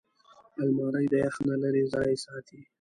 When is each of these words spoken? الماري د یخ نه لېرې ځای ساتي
الماري 0.61 1.05
د 1.11 1.15
یخ 1.23 1.35
نه 1.47 1.55
لېرې 1.61 1.83
ځای 1.93 2.13
ساتي 2.25 2.59